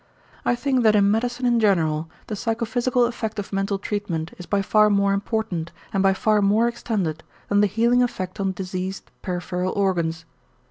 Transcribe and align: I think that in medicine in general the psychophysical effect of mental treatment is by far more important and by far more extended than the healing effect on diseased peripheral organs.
I 0.43 0.55
think 0.55 0.81
that 0.81 0.95
in 0.95 1.11
medicine 1.11 1.45
in 1.45 1.59
general 1.59 2.09
the 2.25 2.35
psychophysical 2.35 3.05
effect 3.05 3.37
of 3.37 3.53
mental 3.53 3.77
treatment 3.77 4.33
is 4.39 4.47
by 4.47 4.63
far 4.63 4.89
more 4.89 5.13
important 5.13 5.71
and 5.93 6.01
by 6.01 6.15
far 6.15 6.41
more 6.41 6.67
extended 6.67 7.23
than 7.49 7.61
the 7.61 7.67
healing 7.67 8.01
effect 8.01 8.39
on 8.39 8.51
diseased 8.51 9.11
peripheral 9.21 9.73
organs. 9.73 10.25